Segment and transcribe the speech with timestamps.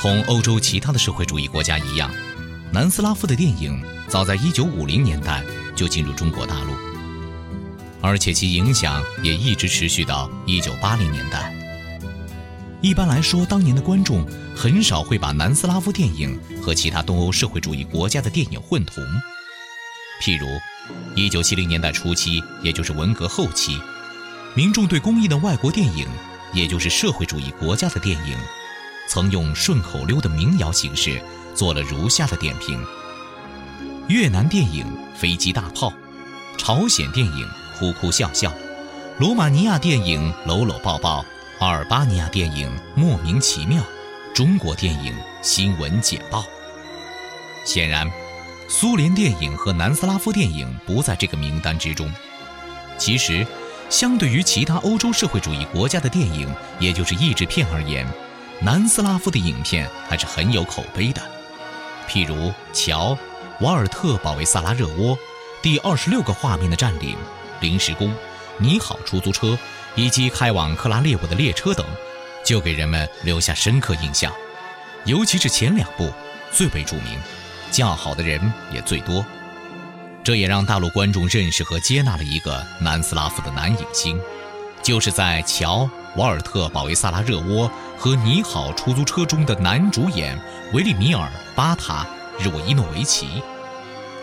[0.00, 2.08] 同欧洲其他的社会主义国家一样，
[2.72, 5.42] 南斯拉夫的电影早在1950年代
[5.74, 6.72] 就进入中国大陆，
[8.00, 11.52] 而且其影响也一直持续到1980年代。
[12.80, 19.02] 一般来说，当年的观众很少会把南斯拉夫电影和其他东欧社会主义国家的电影混同。
[20.22, 20.46] 譬如
[21.16, 23.80] ，1970年代初期，也就是文革后期，
[24.54, 26.06] 民众对公益的外国电影，
[26.52, 28.36] 也就是社会主义国家的电影，
[29.08, 31.20] 曾用顺口溜的民谣形式
[31.54, 32.84] 做了如下的点评：
[34.06, 34.84] 越南电影
[35.18, 35.88] 《飞机大炮》，
[36.58, 38.50] 朝鲜电影《哭哭笑笑》，
[39.18, 41.22] 罗马尼亚电影《搂搂抱抱》。
[41.58, 43.82] 阿尔巴尼亚电影莫名其妙，
[44.32, 45.12] 中国电影
[45.42, 46.44] 新闻简报。
[47.64, 48.08] 显然，
[48.68, 52.12] 苏联电影和南斯拉夫电影不在这个名单之中。
[52.96, 53.44] 其实，
[53.90, 58.06] 相对于其他欧洲社会主义国家的电影，也就是译制片而言，
[58.60, 61.22] 南斯拉夫的影片还是很有口碑的。
[62.08, 62.34] 譬如
[62.72, 63.12] 《乔》
[63.60, 65.16] 《瓦尔特保卫萨拉热窝》
[65.62, 67.10] 《第二十六个画面的占领》
[67.60, 68.08] 《临时工》
[68.58, 69.48] 《你好出租车》。
[69.94, 71.84] 以及开往克拉列沃的列车等，
[72.44, 74.32] 就给人们留下深刻印象。
[75.04, 76.12] 尤其是前两部
[76.52, 77.18] 最为著名，
[77.72, 78.40] 叫好的人
[78.72, 79.26] 也最多。
[80.22, 84.20] 这也让大陆观众认识和接纳了一个南斯拉夫的男影星，
[84.82, 85.84] 就是在《乔·
[86.16, 87.68] 瓦尔特保卫萨拉热窝》
[87.98, 90.38] 和《你好出租车》中的男主演
[90.72, 92.06] 维利米尔·巴塔·
[92.42, 93.42] 日沃伊诺维奇。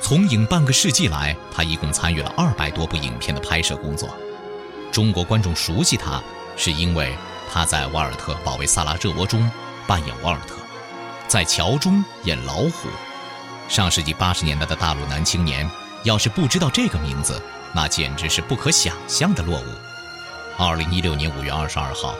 [0.01, 4.09] 从影半个世纪来，他一共参与了二百多部影片的拍摄工作。
[4.91, 6.21] 中国观众熟悉他，
[6.55, 7.15] 是因为
[7.51, 9.49] 他在《瓦尔特保卫萨拉热窝》中
[9.87, 10.55] 扮演瓦尔特，
[11.27, 12.89] 在《乔》中演老虎。
[13.67, 15.69] 上世纪八十年代的大陆男青年，
[16.03, 17.41] 要是不知道这个名字，
[17.73, 19.65] 那简直是不可想象的落伍。
[20.57, 22.15] 二零一六年五月二十二号，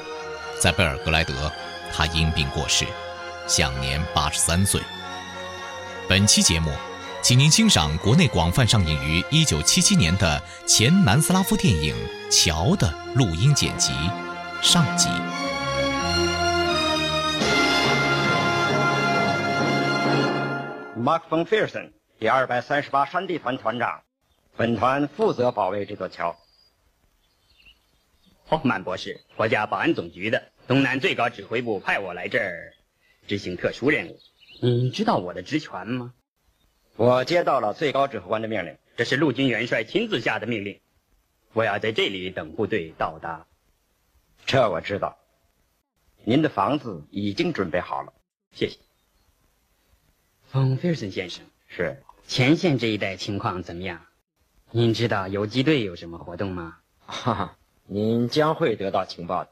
[0.61, 1.51] 在贝尔格莱德，
[1.93, 2.85] 他因病过世，
[3.47, 4.81] 享年八十三岁。
[6.09, 6.71] 本期节目。
[7.21, 11.95] 请您欣赏国内广泛上映于1977年的前南斯拉夫电影
[12.29, 13.91] 《乔》的录音剪辑
[14.61, 15.09] 上集。
[20.95, 24.01] Mark von Fersen，第二百三十八山地团团长，
[24.55, 26.35] 本团负责保卫这座桥。
[28.47, 32.73] 霍夫曼博士，国家保安总局的东南最高指挥部派我来这儿
[33.27, 34.19] 执行特殊任务。
[34.61, 36.13] 你知道我的职权吗？
[36.95, 40.79] 我接到了最高指挥官的命令，这是陆军元帅亲自下的命令。
[41.53, 43.47] 我要在这里等部队到达。
[44.45, 45.17] 这我知道。
[46.23, 48.13] 您的房子已经准备好了，
[48.51, 48.77] 谢谢。
[50.43, 54.05] 冯菲尔森先生，是前线这一带情况怎么样？
[54.71, 56.77] 您知道游击队有什么活动吗？
[57.05, 57.57] 哈哈，
[57.87, 59.51] 您将会得到情报的。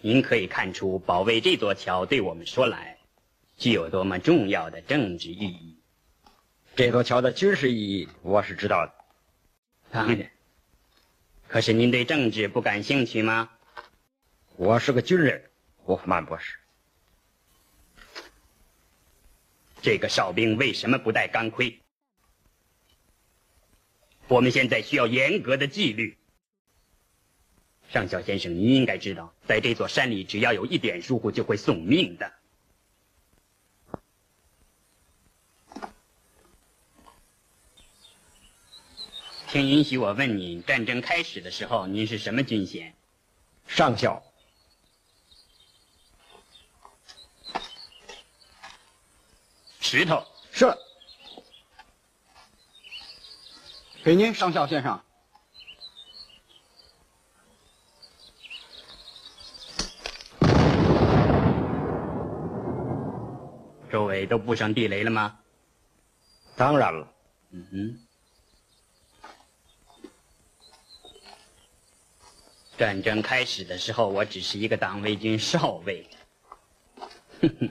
[0.00, 2.98] 您可以看出，保卫这座桥对我们说来。
[3.58, 5.78] 具有多么重要的政治意义！
[6.74, 8.92] 这座桥的军事意义我是知道的。
[9.90, 10.30] 当然，
[11.48, 13.50] 可是您对政治不感兴趣吗？
[14.56, 15.50] 我是个军人，
[15.84, 16.58] 霍夫曼博士。
[19.80, 21.80] 这个哨兵为什么不戴钢盔？
[24.28, 26.18] 我们现在需要严格的纪律。
[27.92, 32.32] 上校先生，您应该知道，在这座山里，只要有一点疏忽，就会送命的。
[39.48, 42.94] 请允许我问您，战争开始的时候您是什么军衔？
[43.66, 44.22] 上校。
[49.80, 50.76] 石头是。
[54.04, 55.02] 给您，上校先生。
[64.26, 65.38] 会都布上地雷了吗？
[66.56, 67.08] 当然了。
[67.50, 68.00] 嗯哼。
[72.76, 76.10] 战争开始的时候，我只是一个党卫军少尉。
[77.40, 77.70] 哼哼。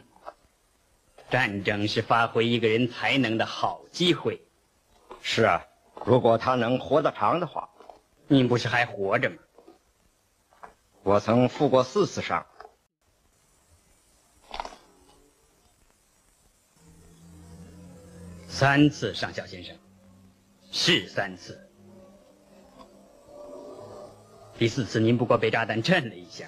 [1.29, 4.41] 战争是发挥一个人才能的好机会。
[5.21, 5.61] 是啊，
[6.05, 7.69] 如果他能活得长的话。
[8.27, 9.35] 您不是还活着吗？
[11.03, 12.43] 我曾负过四次伤。
[18.57, 19.75] 三次，上校先生，
[20.71, 21.59] 是三次。
[24.57, 26.47] 第四次，您不过被炸弹震了一下。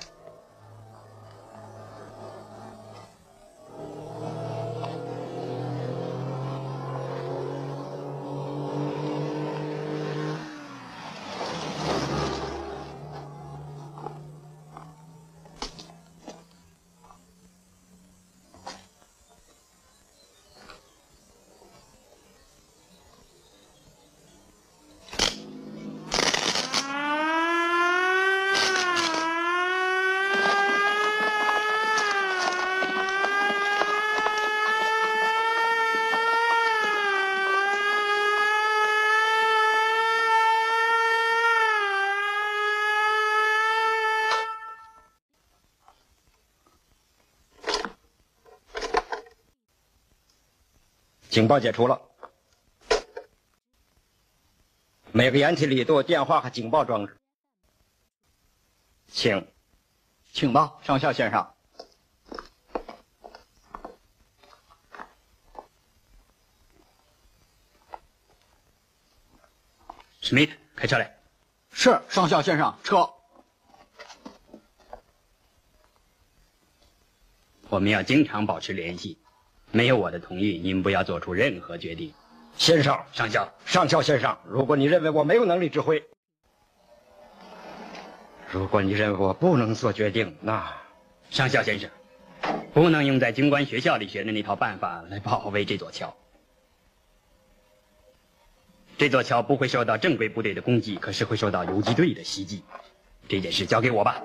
[51.38, 52.02] 警报解除了，
[55.12, 57.16] 每个掩体里都有电话和警报装置。
[59.08, 59.48] 请，
[60.34, 61.54] 请吧，上校先生。
[70.22, 71.20] 史密特，开车来。
[71.70, 73.14] 是，上校先生，车。
[77.70, 79.20] 我们要经常保持联系。
[79.78, 82.12] 没有我的同意，您不要做出任何决定。
[82.58, 86.04] 先生，上校，上校先生，如果你认为我没有能力指挥，
[88.50, 90.74] 如果你认为我不能做决定，那，
[91.30, 91.88] 上校先生，
[92.74, 96.12] 不能用在军官学校里学的那套办法来保卫这座桥。
[98.98, 102.64] 这座桥不会受到正规部队的攻击，可是会受到游击队的袭击。
[103.28, 104.24] 这件事交给我吧，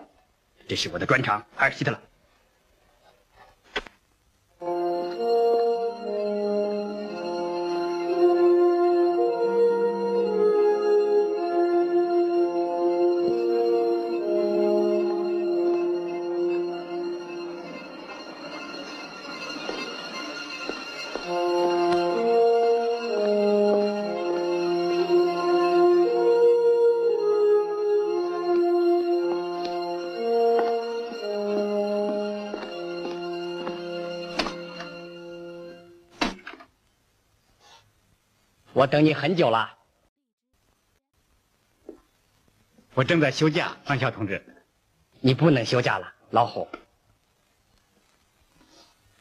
[0.67, 2.01] 这是我的专长，海尔希特勒。
[38.83, 39.79] 我等你很久了，
[42.95, 44.45] 我正在休假，上校同志。
[45.21, 46.69] 你不能休假了，老虎。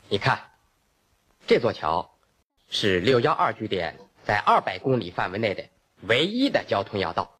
[0.10, 0.50] 你看，
[1.46, 2.18] 这座桥
[2.72, 5.70] 是六幺二据点在二百公里范围内的
[6.08, 7.40] 唯一的交通要道。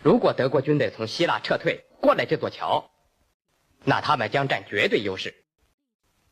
[0.00, 2.90] 如果德国军队从希腊撤退过来这座桥，
[3.84, 5.44] 那他们将占绝对优势，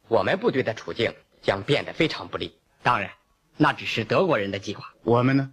[0.09, 2.61] 我们部队的处境将变得非常不利。
[2.83, 3.13] 当然。
[3.57, 4.95] 那只是德国人的计划。
[5.03, 5.53] 我们呢？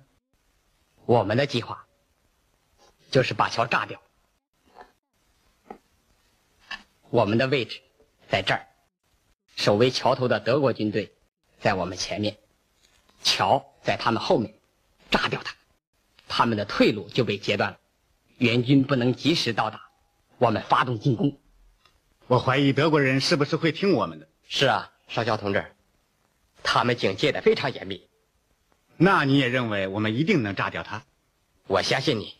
[1.05, 1.85] 我们的计划
[3.09, 4.01] 就是把桥炸掉。
[7.09, 7.81] 我们的位置
[8.29, 8.67] 在这儿，
[9.55, 11.15] 守卫桥头的德国军队
[11.61, 12.37] 在我们前面，
[13.23, 14.53] 桥在他们后面，
[15.09, 15.55] 炸掉它，
[16.27, 17.79] 他们的退路就被截断了，
[18.37, 19.89] 援军不能及时到达，
[20.37, 21.39] 我们发动进攻。
[22.27, 24.27] 我怀疑德国人是不是会听我们的？
[24.49, 25.76] 是啊，少校同志。
[26.69, 28.05] 他们警戒的非常严密，
[28.97, 31.05] 那你也认为我们一定能炸掉它？
[31.65, 32.35] 我相信你。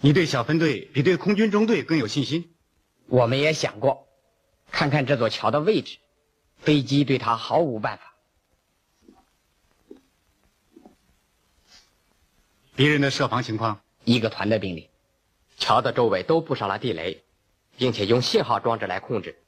[0.00, 2.54] 你对小分队比对空军中队更有信心？
[3.06, 4.06] 我们也想过，
[4.70, 5.96] 看看这座桥的位置，
[6.58, 8.14] 飞机对它毫无办法。
[12.76, 14.90] 敌人的设防情况，一个团的兵力，
[15.56, 17.24] 桥的周围都布上了地雷。
[17.78, 19.42] 并且用信号装置来控制，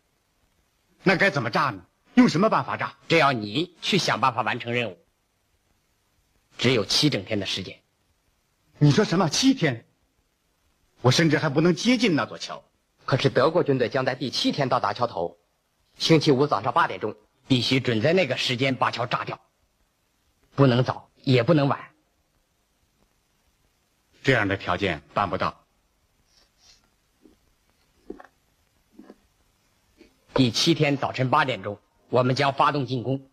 [1.02, 1.84] 那该怎么炸呢？
[2.14, 2.96] 用什么办法炸？
[3.08, 4.98] 这要你去想办法完成任务。
[6.56, 7.80] 只有七整天的时间。
[8.78, 9.28] 你说什么？
[9.28, 9.84] 七天？
[11.02, 12.62] 我甚至还不能接近那座桥。
[13.04, 15.38] 可是德国军队将在第七天到达桥头，
[15.98, 17.16] 星期五早上八点钟，
[17.48, 19.40] 必须准在那个时间把桥炸掉，
[20.54, 21.90] 不能早，也不能晚。
[24.22, 25.59] 这样的条件办不到。
[30.40, 31.78] 第七天早晨八点钟，
[32.08, 33.28] 我们将发动进攻。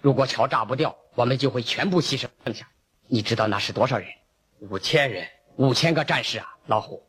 [0.00, 2.68] 如果桥炸不掉，我们就会全部牺牲剩下。
[3.08, 4.08] 你知道那是多少人？
[4.60, 7.04] 五千人，五千个战士啊，老虎。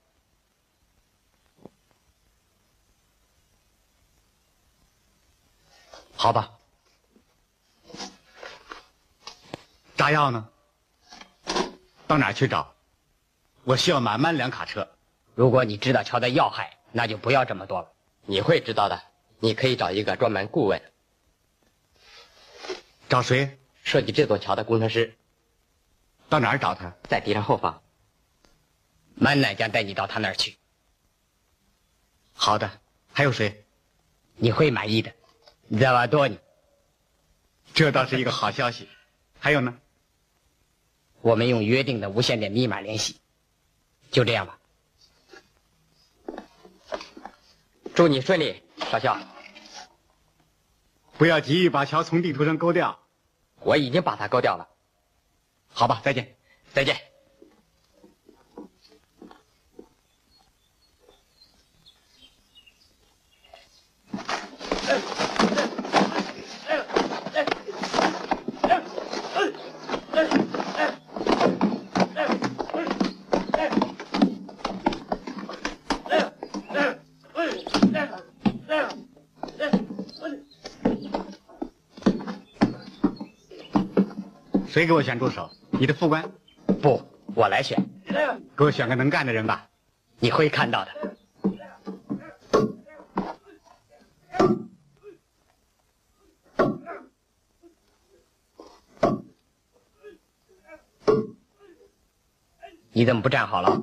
[6.15, 6.51] 好吧。
[9.95, 10.49] 炸药呢？
[12.07, 12.73] 到哪去找？
[13.65, 14.89] 我需要满满两卡车。
[15.35, 17.91] 如果你知道桥的要害，那就不要这么多了。
[18.25, 18.99] 你会知道的。
[19.39, 20.81] 你可以找一个专门顾问。
[23.09, 23.57] 找谁？
[23.83, 25.15] 设计这座桥的工程师。
[26.29, 26.95] 到哪儿找他？
[27.07, 27.81] 在敌人后方。
[29.15, 30.57] 满奶将带你到他那儿去。
[32.33, 32.69] 好的。
[33.13, 33.65] 还有谁？
[34.35, 35.13] 你会满意的。
[35.79, 36.37] 扎瓦多尼。
[37.73, 38.89] 这倒是一个好消息。
[39.39, 39.79] 还有呢？
[41.21, 43.19] 我们用约定的无线电密码联系。
[44.11, 44.59] 就这样吧。
[47.95, 49.17] 祝你顺利，少校。
[51.17, 52.99] 不要急于把桥从地图上勾掉。
[53.61, 54.69] 我已经把它勾掉了。
[55.73, 56.37] 好吧，再见。
[56.73, 56.95] 再见。
[84.77, 85.49] 谁给我选助手？
[85.71, 86.31] 你的副官？
[86.83, 87.01] 不，
[87.33, 87.83] 我来选。
[88.55, 89.67] 给我选个能干的人吧。
[90.19, 91.17] 你会看到的。
[102.91, 103.81] 你怎么不站好了？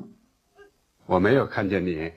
[1.07, 2.13] 我没有看见你。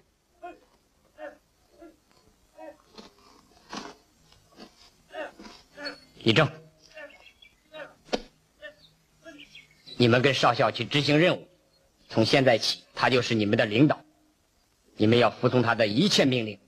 [6.24, 6.48] 立正。
[9.98, 11.48] 你们跟少校去执行任务，
[12.08, 14.00] 从现在起，他就是你们的领导，
[14.96, 16.60] 你们要服从他的一切命令。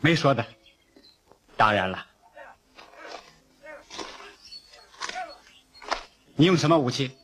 [0.00, 0.44] 没说的。
[1.56, 2.06] 当然了。
[6.34, 7.16] 你用什么武器？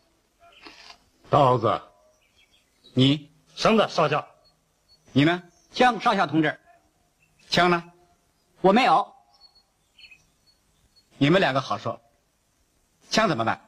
[1.29, 1.81] 刀子。
[2.95, 3.31] 你？
[3.55, 4.27] 绳子，少校。
[5.13, 5.43] 你呢？
[5.73, 6.59] 枪，少校同志。
[7.51, 7.93] 枪呢？
[8.61, 9.13] 我没有。
[11.19, 12.01] 你们两个好说。
[13.11, 13.68] 枪怎么办？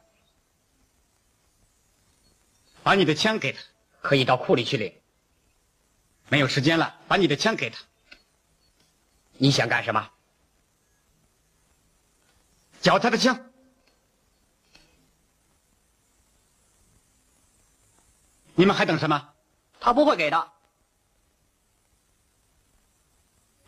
[2.83, 3.59] 把你的枪给他，
[4.01, 4.93] 可以到库里去领。
[6.29, 7.79] 没有时间了，把你的枪给他。
[9.33, 10.11] 你想干什么？
[12.81, 13.51] 缴他的枪。
[18.55, 19.33] 你们还等什么？
[19.79, 20.51] 他不会给的。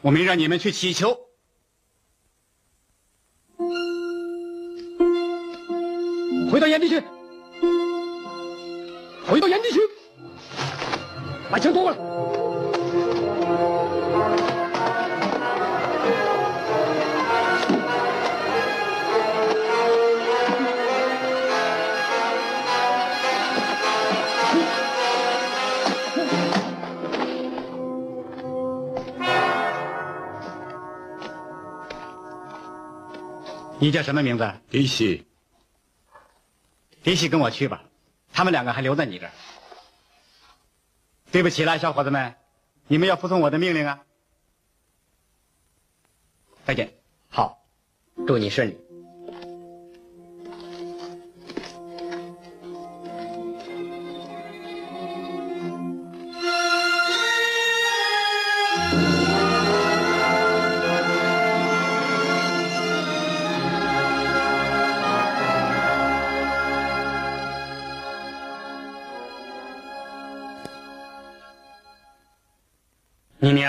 [0.02, 1.18] 我没让你们去乞求。
[6.52, 7.04] 回到原地去。
[9.28, 9.80] 回到原地去，
[11.50, 11.98] 把枪夺过来。
[33.80, 34.50] 你叫什么名字？
[34.70, 35.26] 迪西。
[37.04, 37.84] 迪西，跟我去吧。
[38.34, 39.32] 他们两个还留在你这儿。
[41.32, 42.36] 对不起了，小伙子们，
[42.88, 44.04] 你们要服从我的命令啊！
[46.66, 46.94] 再见。
[47.30, 47.64] 好，
[48.28, 48.78] 祝你顺利。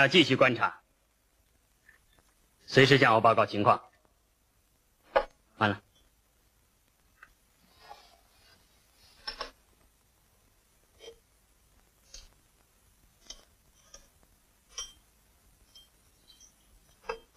[0.07, 0.81] 继续观察，
[2.65, 3.81] 随时向我报告情况。
[5.57, 5.81] 完了，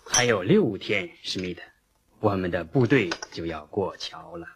[0.07, 1.63] 还有六天，史密特，
[2.21, 4.49] 我们的部队就要过桥了。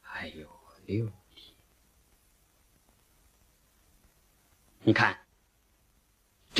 [0.00, 0.50] 还有
[0.86, 1.54] 六天，
[4.80, 5.29] 你看。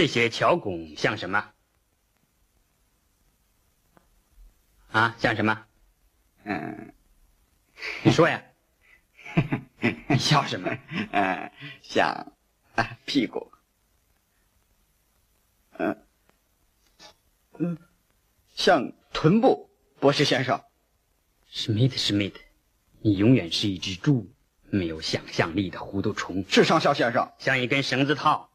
[0.01, 1.53] 这些桥拱像什么？
[4.93, 5.67] 啊，像什么？
[6.45, 6.95] 嗯，
[8.03, 8.43] 你说呀。
[10.09, 10.75] 你笑什么？
[11.13, 11.53] 嗯，
[11.83, 12.33] 像
[12.77, 13.53] 啊屁股。
[15.73, 16.07] 嗯，
[17.59, 17.77] 嗯，
[18.55, 20.65] 像臀部，博士先生。
[21.51, 22.41] 史密特，史密特，
[23.03, 24.33] 你永远是一只猪，
[24.71, 26.43] 没有想象力的糊涂虫。
[26.49, 28.50] 是上校先生，像一根绳子套，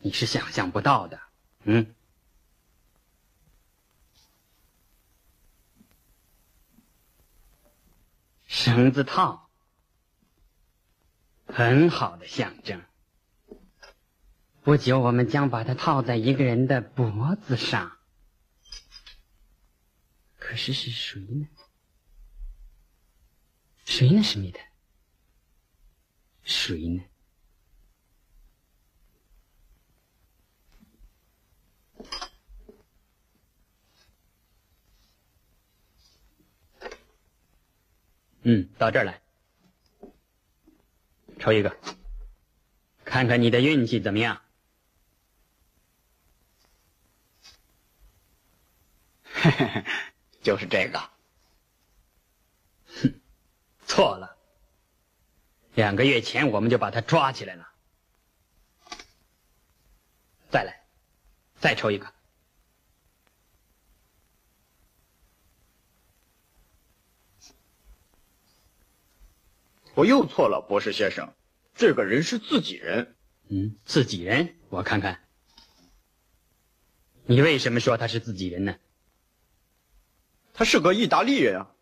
[0.00, 1.20] 你是想象不到的。
[1.64, 1.94] 嗯。
[8.46, 9.50] 绳子套，
[11.46, 12.82] 很好的象征。
[14.62, 17.98] 不久，我们将把它套在一个人的脖子上。
[20.38, 21.48] 可是是谁呢？
[23.84, 24.60] 谁呢，史密特？
[26.42, 27.02] 谁呢？
[38.50, 39.20] 嗯，到这儿来，
[41.38, 41.76] 抽一个，
[43.04, 44.40] 看看你的运气怎么样。
[50.40, 50.98] 就是这个。
[52.86, 53.20] 哼，
[53.86, 54.34] 错了。
[55.74, 57.68] 两个月前我们就把他抓起来了。
[60.50, 60.86] 再来，
[61.60, 62.14] 再抽一个。
[69.98, 71.34] 我又错了，博士先生，
[71.74, 73.16] 这个人是自己人。
[73.48, 75.24] 嗯，自己人，我看看。
[77.26, 78.76] 你为什么说他是自己人呢？
[80.54, 81.74] 他是个意大利人啊！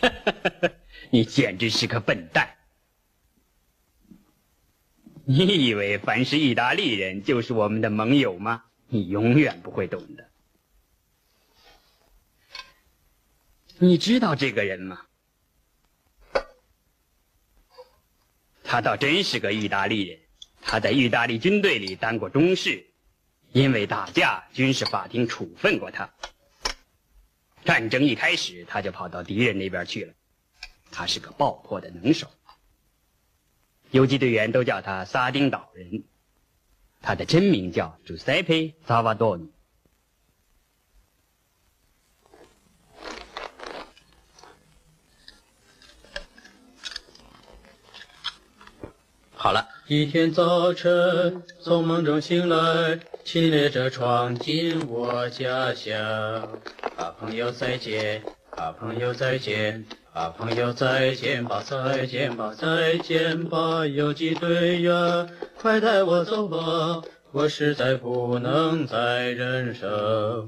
[1.12, 2.56] 你简直是个笨蛋！
[5.26, 8.64] 你以为凡是意大利人就是我们的盟友吗？
[8.86, 10.30] 你永远不会懂的。
[13.76, 15.07] 你知道这个人吗？
[18.70, 20.18] 他倒真是个意大利人，
[20.60, 22.86] 他在意大利军队里当过中士，
[23.52, 26.10] 因为打架，军事法庭处分过他。
[27.64, 30.12] 战争一开始，他就跑到敌人那边去了。
[30.92, 32.30] 他是个爆破的能手，
[33.90, 36.04] 游击队员都叫他撒丁岛人。
[37.00, 39.50] 他的真名叫朱塞佩·萨瓦多尼。
[49.48, 55.96] 好了，一天早晨从梦中醒来，骑列车闯进我家乡。
[56.98, 67.00] 啊，朋友再见，啊，朋友再见，啊，朋友再见吧，再见吧，再见吧，游击队员，快带我走吧，
[67.32, 70.46] 我实在不能再忍受。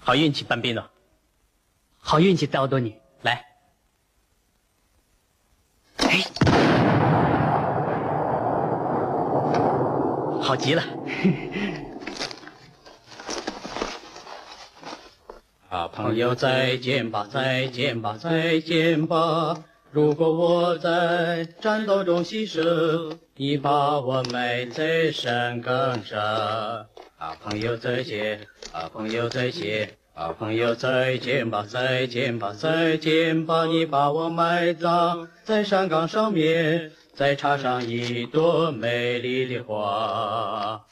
[0.00, 0.84] 好运气，班兵呢？
[2.00, 3.44] 好运气，奥多你，来！
[5.98, 6.24] 哎，
[10.42, 10.82] 好极了！
[15.68, 19.62] 啊，朋友，再见吧，再见吧，再见吧！
[19.92, 26.18] 如果我在战斗中牺牲，你把我埋在山岗上。
[27.18, 28.48] 啊，朋友，再见！
[28.72, 29.99] 啊，朋友，再见！
[30.14, 33.64] 啊，朋友，再见吧，再见吧，再见吧！
[33.64, 40.84] 你把我埋葬在山岗上面，再插上一朵美丽的花。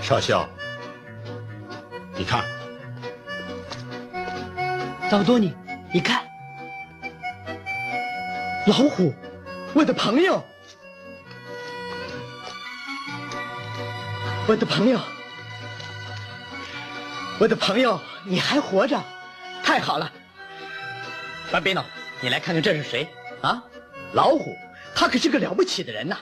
[0.00, 0.48] 少校，
[2.16, 2.44] 你看，
[5.08, 5.52] 赵多尼，
[5.92, 6.24] 你看，
[8.66, 9.12] 老虎，
[9.74, 10.42] 我的朋友，
[14.48, 14.98] 我的朋友。
[17.38, 19.02] 我的朋友，你还活着，
[19.64, 20.10] 太好了！
[21.50, 21.84] 班比诺，
[22.20, 23.08] 你来看看这是谁
[23.40, 23.62] 啊？
[24.12, 24.56] 老虎，
[24.94, 26.16] 他可是个了不起的人呐。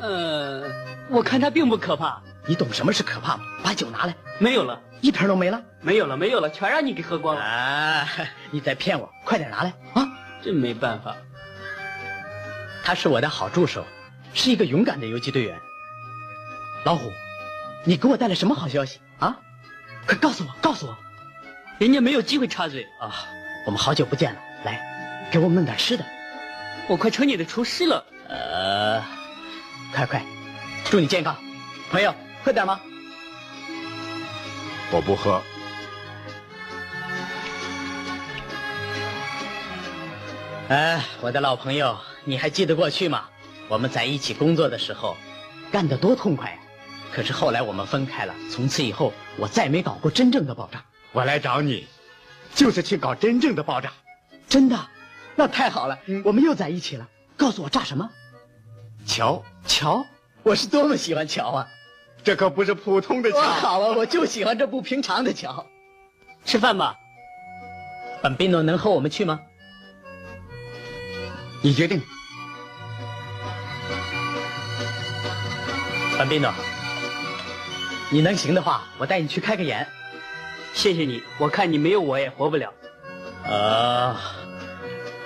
[0.00, 0.62] 呃，
[1.08, 2.22] 我看他并不可怕。
[2.46, 3.44] 你懂什么是可怕吗？
[3.62, 4.14] 把酒拿来。
[4.38, 5.60] 没有了，一瓶都没了。
[5.80, 7.42] 没有了，没有了，全让你给喝光了。
[7.42, 8.06] 啊！
[8.50, 10.06] 你在骗我，快点拿来啊！
[10.42, 11.16] 真没办法。
[12.84, 13.84] 他是我的好助手，
[14.34, 15.58] 是一个勇敢的游击队员。
[16.84, 17.10] 老虎，
[17.84, 19.38] 你给我带来什么好消息啊？
[20.06, 20.96] 快告诉我，告诉我，
[21.78, 23.26] 人家没有机会插嘴啊！
[23.66, 24.80] 我们好久不见了，来，
[25.30, 26.04] 给我们弄点吃的。
[26.86, 28.04] 我快成你的厨师了。
[28.28, 29.02] 呃，
[29.94, 30.22] 快快，
[30.84, 31.34] 祝你健康，
[31.90, 32.14] 朋友，
[32.44, 32.78] 喝点吗？
[34.90, 35.42] 我不喝。
[40.68, 43.24] 哎，我的老朋友，你还记得过去吗？
[43.68, 45.16] 我们在一起工作的时候，
[45.72, 46.58] 干得多痛快呀！
[47.14, 50.84] 可是后来我们分开了，从此以后我再没搞过真正的爆炸。
[51.12, 51.86] 我来找你，
[52.56, 53.92] 就是去搞真正的爆炸。
[54.48, 54.76] 真的？
[55.36, 57.08] 那太好了，我们又在一起了。
[57.36, 58.10] 告诉我炸什么？
[59.06, 60.04] 桥，桥，
[60.42, 61.68] 我是多么喜欢桥啊！
[62.24, 63.40] 这可不是普通的桥。
[63.40, 65.66] 好啊，我就喜欢这不平常的桥。
[66.44, 66.96] 吃饭吧。
[68.22, 69.40] 本宾诺能和我们去吗？
[71.62, 72.02] 你决定。
[76.18, 76.52] 本宾诺，
[78.14, 79.84] 你能行的话，我带你去开个眼。
[80.72, 82.72] 谢谢你，我看你没有我也活不了。
[83.44, 84.36] 啊，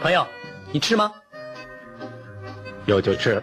[0.01, 0.27] 朋友，
[0.73, 1.13] 你吃吗？
[2.87, 3.43] 有就吃。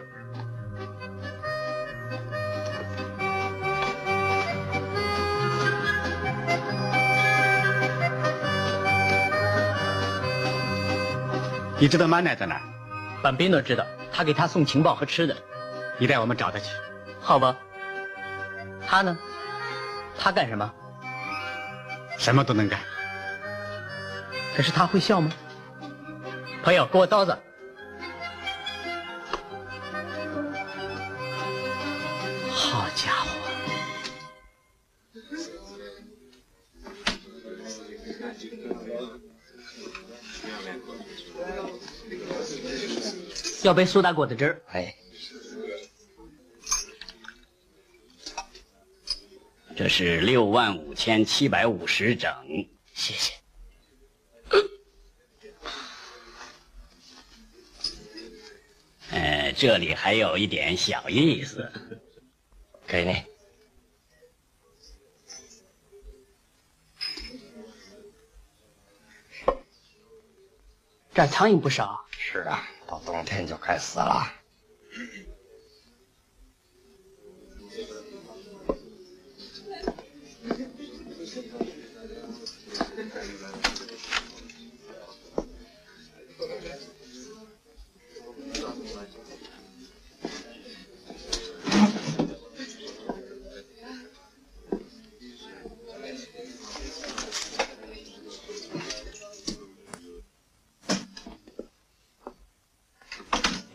[11.77, 12.61] 你知道曼奈在哪儿？
[13.21, 15.37] 板宾诺知道，他给他送情报和吃的。
[15.99, 16.71] 你带我们找他去。
[17.21, 17.55] 好吧。
[18.87, 19.15] 他呢？
[20.17, 20.73] 他干什么？
[22.17, 22.79] 什么都能干。
[24.55, 25.31] 可是他会笑吗？
[26.63, 27.37] 朋友，给我刀子。
[32.49, 33.29] 好家伙！
[43.63, 44.61] 要杯苏打果的汁儿。
[44.71, 44.95] 哎，
[49.75, 52.33] 这是六万五千七百五十整，
[52.93, 53.33] 谢谢。
[59.11, 61.69] 呃，这里还有一点小意思，
[62.87, 63.21] 给你。
[71.13, 72.05] 这苍蝇不少。
[72.11, 74.25] 是啊，到冬天就该死了。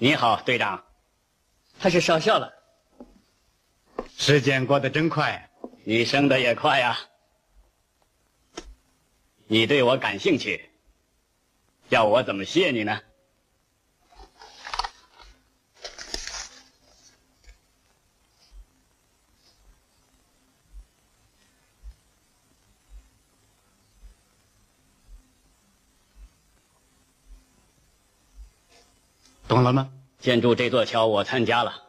[0.02, 0.82] 你好，队长。
[1.78, 2.50] 他是少校了。
[4.16, 5.50] 时间过得真快，
[5.84, 6.98] 你升的也快呀。
[9.46, 10.70] 你对我感兴趣，
[11.90, 12.98] 要我怎么谢你呢？
[29.50, 29.90] 懂了吗？
[30.20, 31.82] 建筑这座桥，我参加了。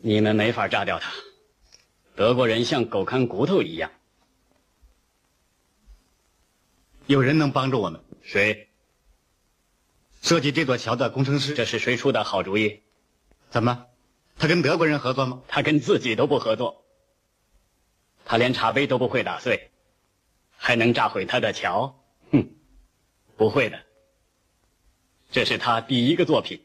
[0.00, 1.12] 你们没法炸掉它，
[2.16, 3.92] 德国人像狗看骨头一样。
[7.06, 8.02] 有人能帮助我们？
[8.24, 8.68] 谁？
[10.20, 11.54] 设计这座桥的工程师。
[11.54, 12.82] 这是谁出的好主意？
[13.50, 13.86] 怎么？
[14.36, 15.42] 他跟德国人合作吗？
[15.46, 16.83] 他跟自己都不合作。
[18.24, 19.70] 他连茶杯都不会打碎，
[20.56, 21.94] 还能炸毁他的桥？
[22.32, 22.48] 哼，
[23.36, 23.78] 不会的。
[25.30, 26.60] 这是他第一个作品，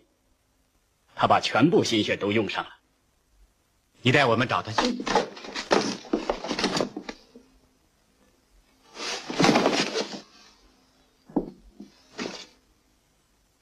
[1.16, 2.72] 他把全部心血都用上了。
[4.02, 5.04] 你带我们找他去。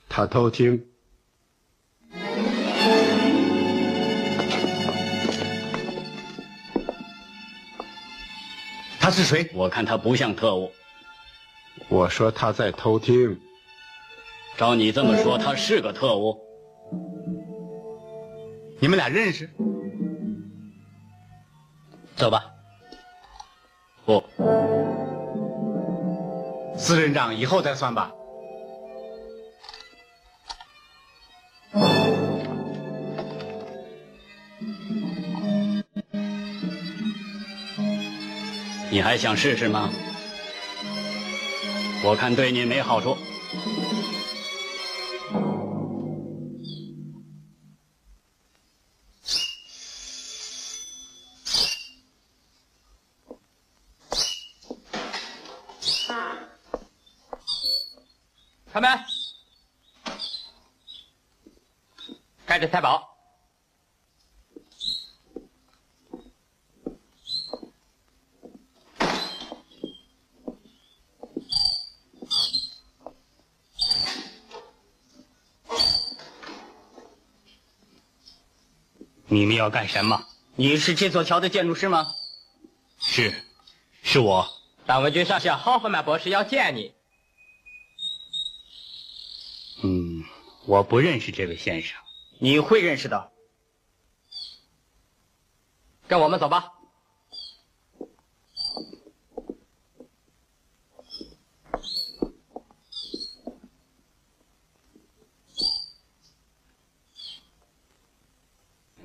[0.08, 0.97] 他偷听。
[9.08, 9.50] 他是谁？
[9.54, 10.70] 我看他不像特务。
[11.88, 13.40] 我说他在偷听。
[14.58, 16.38] 照你这么说，他是个特务。
[18.82, 19.50] 你们俩认识？
[22.18, 22.52] 走吧。
[24.06, 24.22] 不，
[26.78, 28.12] 私人账以后再算吧。
[38.98, 39.92] 你还想试试吗？
[42.04, 43.16] 我看对你没好处。
[79.38, 80.26] 你们要干什么？
[80.56, 82.08] 你是这座桥的建筑师吗？
[83.00, 83.32] 是，
[84.02, 84.52] 是我。
[84.88, 86.92] 党卫军上校豪弗曼博士要见你。
[89.84, 90.24] 嗯，
[90.66, 91.96] 我不认识这位先生。
[92.40, 93.32] 你会认识的。
[96.08, 96.74] 跟我们走吧。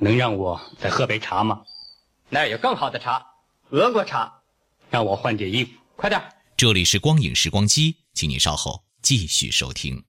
[0.02, 1.62] 能让我再喝杯茶吗？
[2.28, 3.24] 那儿有更好的茶，
[3.70, 4.40] 俄国茶。
[4.90, 6.20] 让我换件衣服，快点。
[6.56, 10.04] 这里是光影时光机，请您稍后继续收听。